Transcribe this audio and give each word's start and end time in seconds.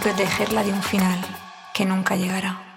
Protegerla 0.00 0.62
de 0.62 0.72
un 0.72 0.82
final 0.82 1.18
que 1.74 1.84
nunca 1.84 2.16
llegará. 2.16 2.67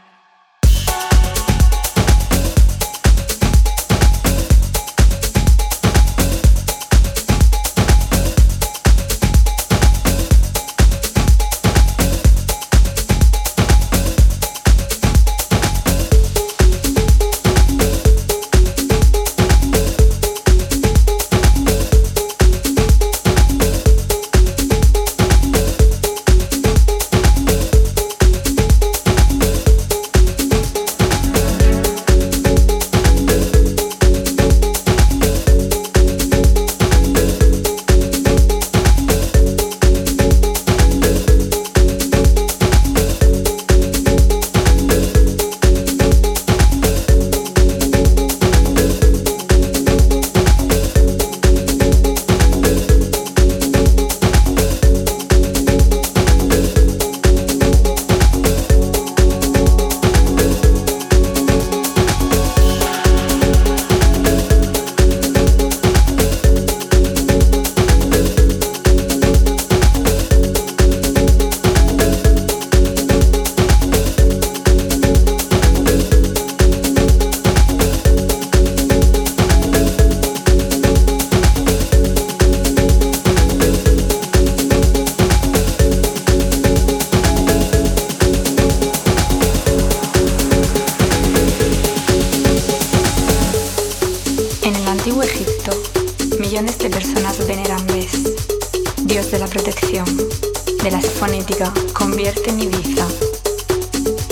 de 100.83 100.92
la 100.92 101.02
fonética 101.02 101.71
convierte 101.94 102.50
en 102.50 102.59
Ibiza 102.59 103.06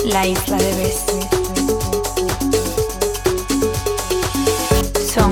la 0.06 0.26
isla 0.26 0.56
de 0.56 0.72
Bessie. 0.76 1.28
Son 5.14 5.30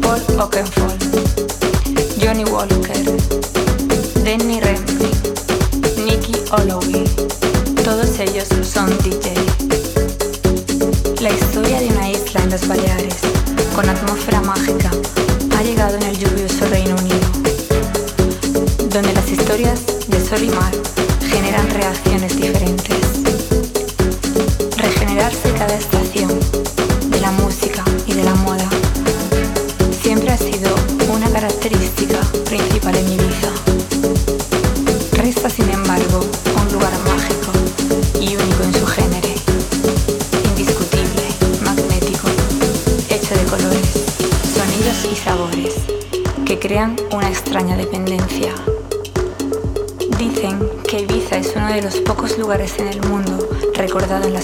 Paul 0.00 0.20
Oakenfold, 0.38 1.02
Johnny 2.22 2.44
Walker, 2.44 3.04
Danny 4.24 4.60
Ramsey, 4.60 5.10
Nicky 6.04 6.34
Holloway. 6.50 7.04
Todos 7.82 8.18
ellos 8.20 8.48
son 8.62 8.86
DJ. 8.98 9.34
La 11.20 11.30
historia 11.30 11.80
de 11.80 11.88
una 11.88 12.10
isla 12.10 12.40
en 12.42 12.50
las 12.50 12.68
Baleares, 12.68 13.16
con 13.74 13.88
atmósfera 13.88 14.40
mágica, 14.42 14.90
ha 15.56 15.62
llegado 15.62 15.96
en 15.96 16.02
el 16.02 16.18
lluvioso 16.18 16.66
reino 16.66 16.83
Solimar. 20.34 20.83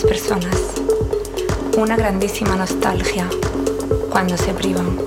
personas. 0.05 0.57
Una 1.77 1.97
grandísima 1.97 2.57
nostalgia 2.57 3.29
cuando 4.11 4.37
se 4.37 4.53
privan. 4.55 4.99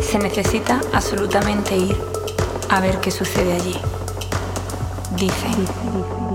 Se 0.00 0.18
necesita 0.18 0.80
absolutamente 0.92 1.76
ir 1.76 1.96
a 2.68 2.80
ver 2.80 2.98
qué 3.00 3.10
sucede 3.10 3.52
allí. 3.54 3.76
Dicen. 5.16 6.31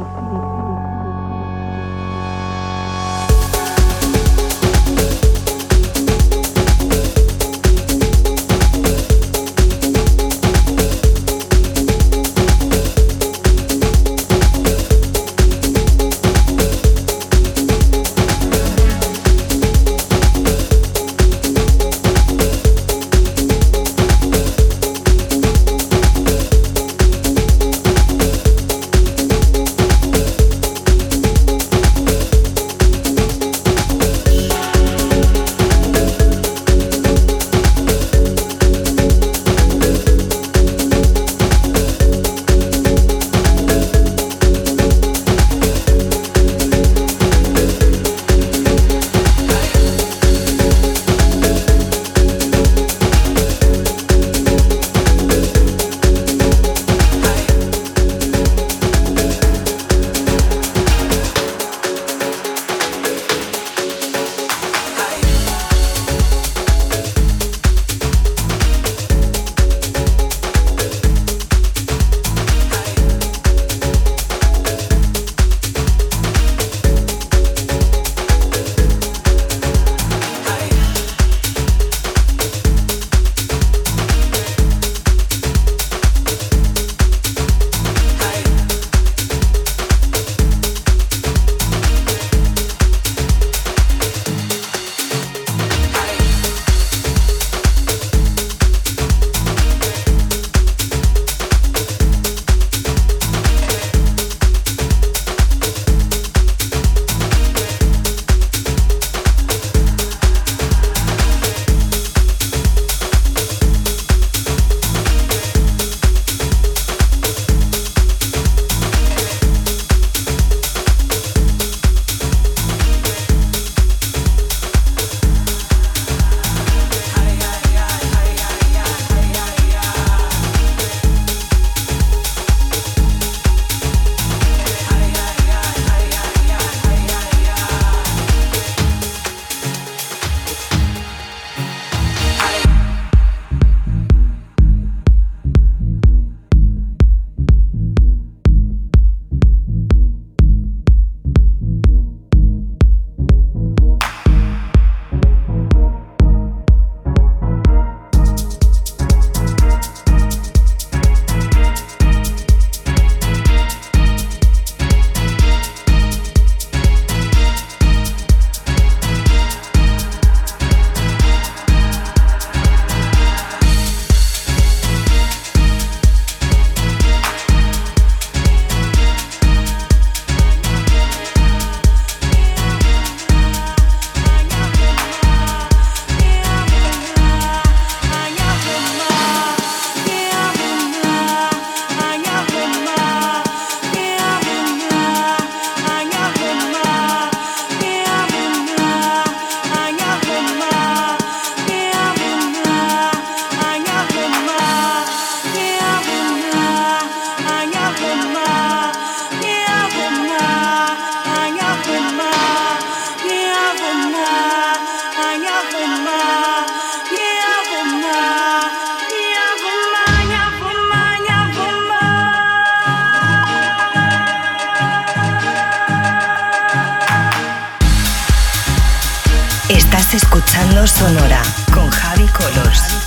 Escuchando 230.58 230.88
Sonora 230.88 231.42
con 231.72 231.88
Javi 231.92 232.26
Colors. 232.30 233.07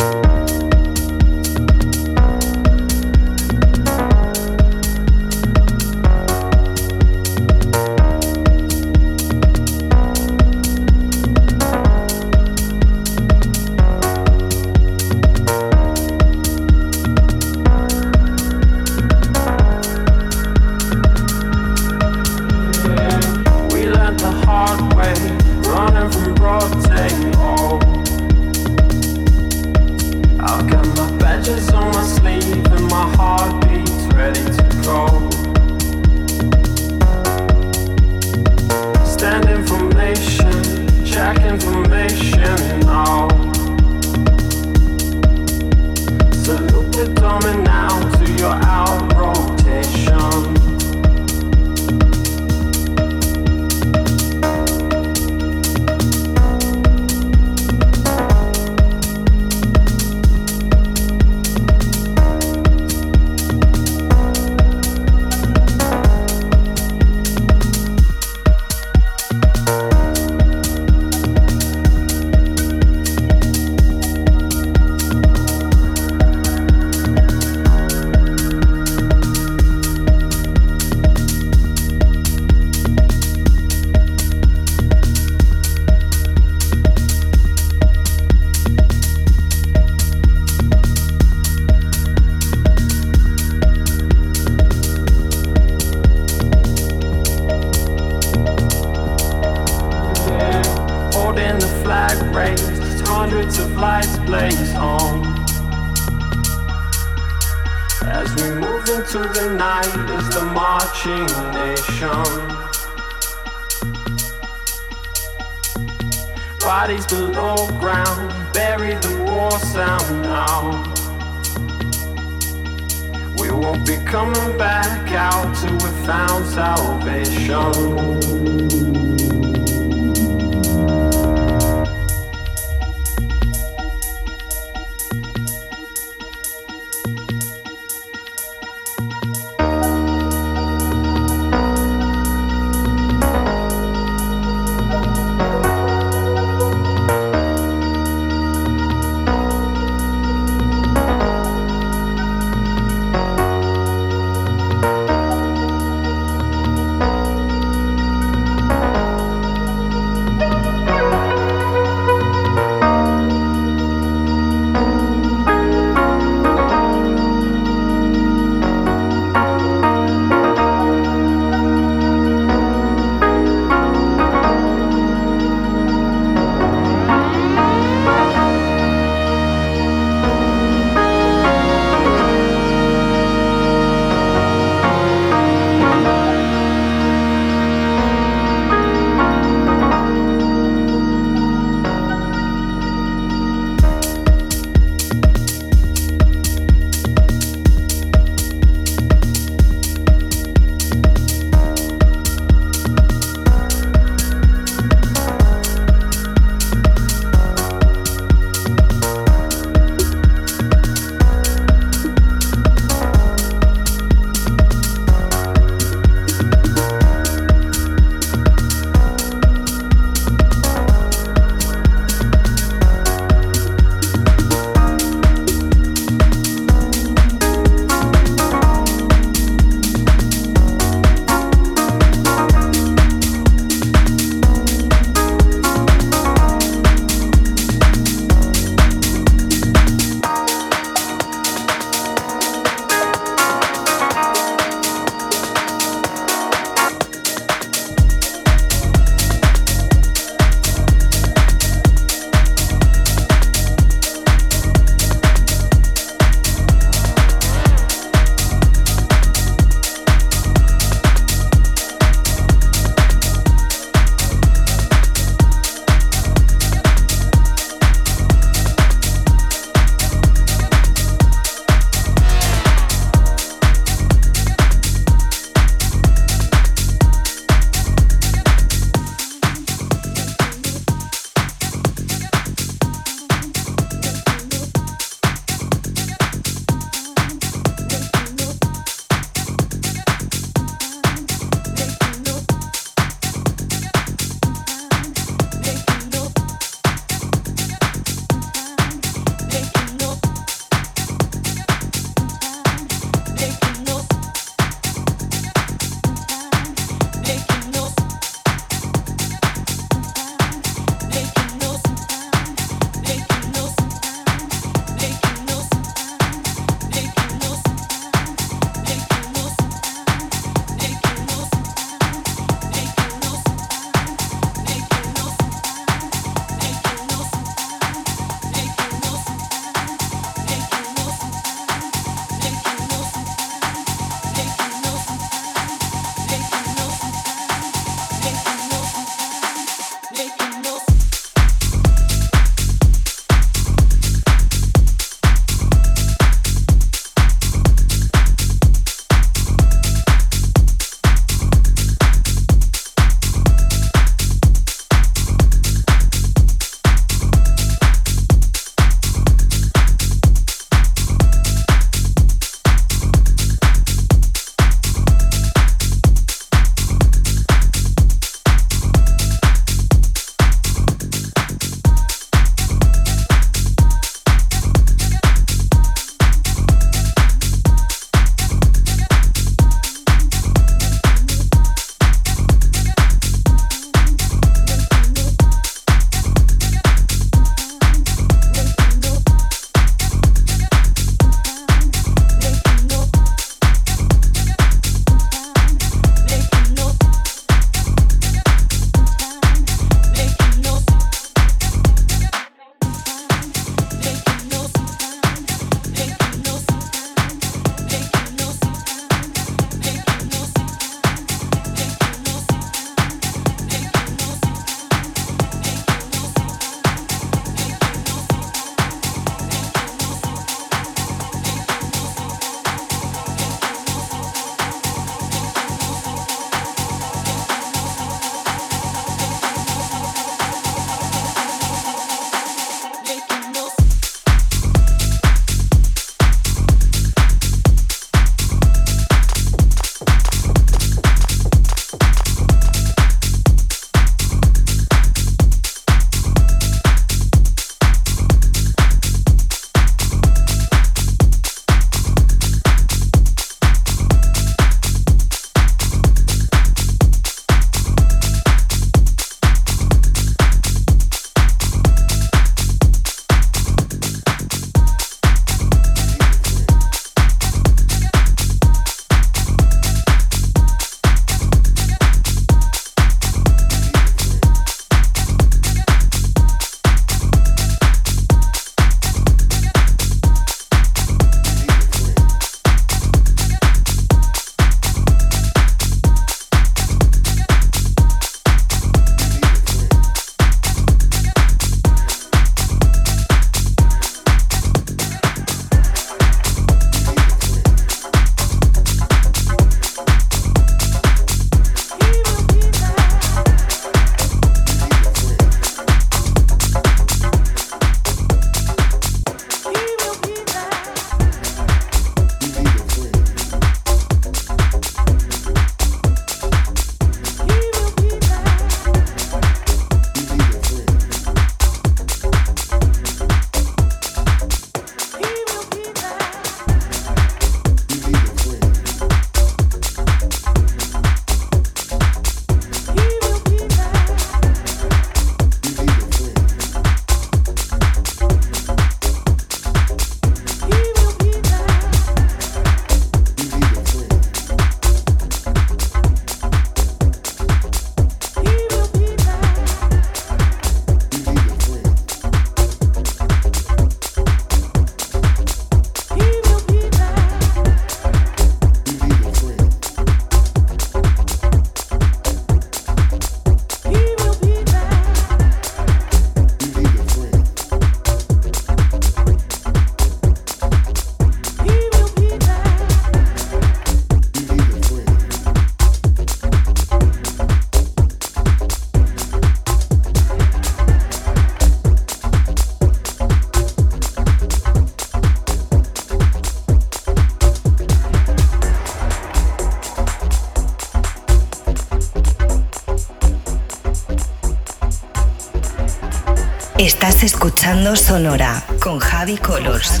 Sonora 597.95 598.63
con 598.79 598.99
Javi 598.99 599.37
Colors. 599.37 600.00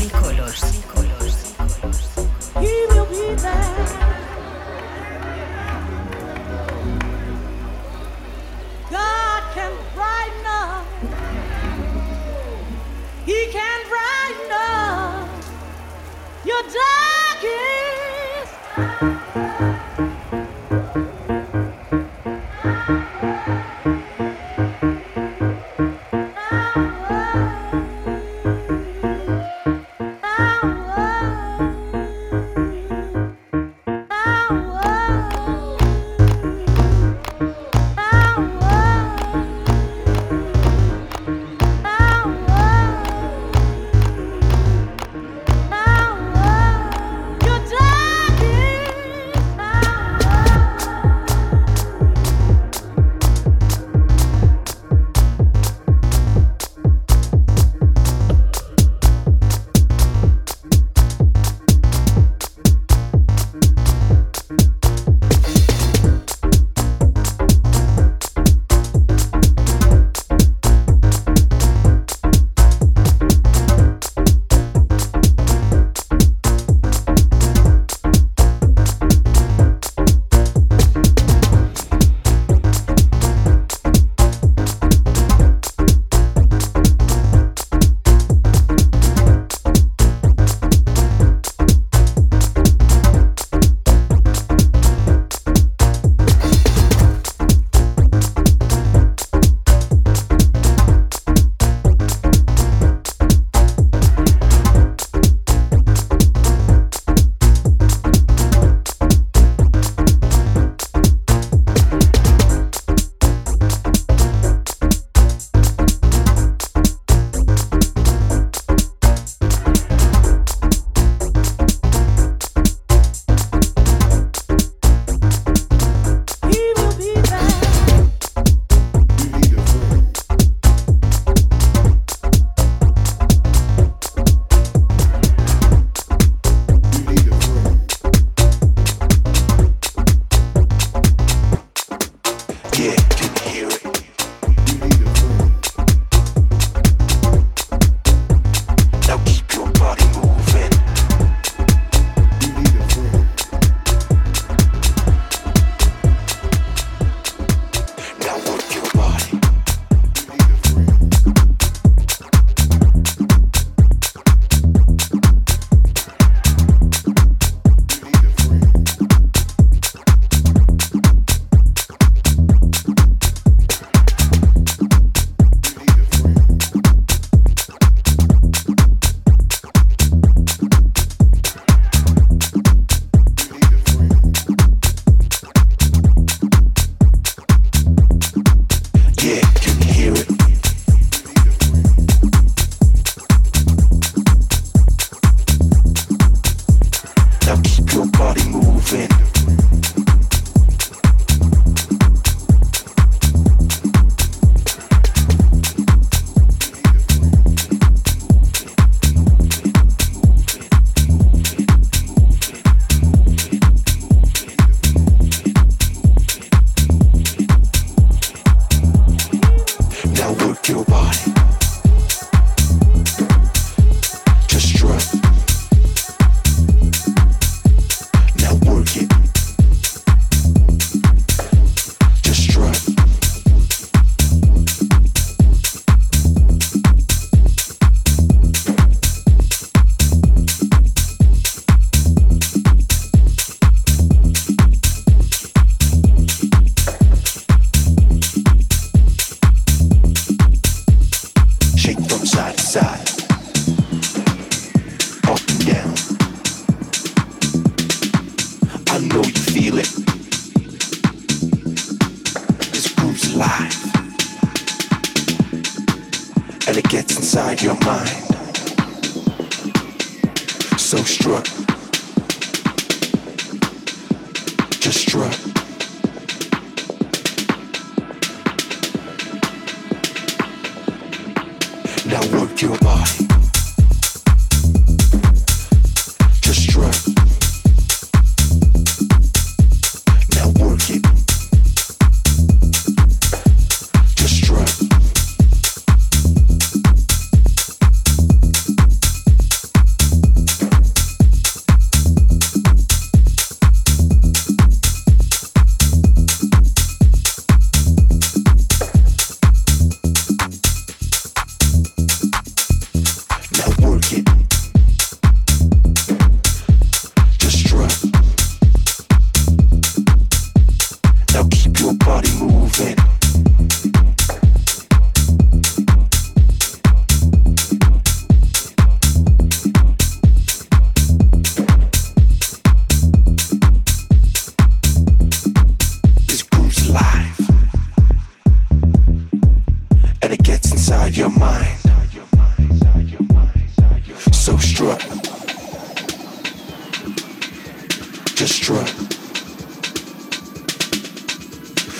Just 348.41 348.55
struck, 348.55 348.87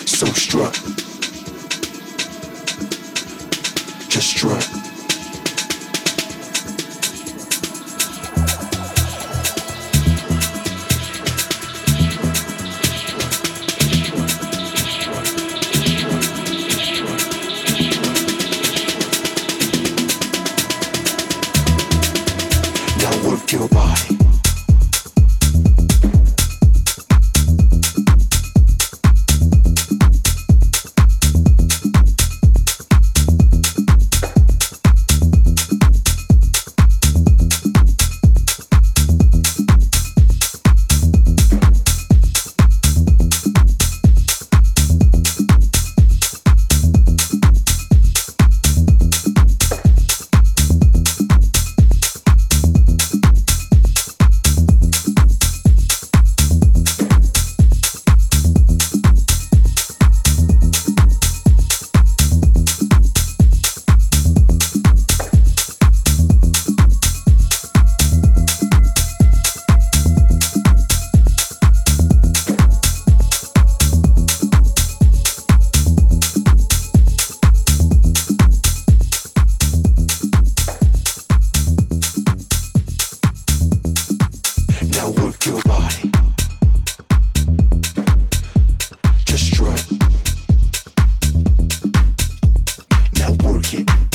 So 0.08 0.26
struck, 0.26 0.74
Just 4.10 4.30
struck. 4.32 4.81
it. 93.74 94.11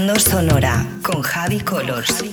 Escuchando 0.00 0.18
Sonora 0.18 0.86
con 1.02 1.20
Javi 1.22 1.60
Colors. 1.60 2.29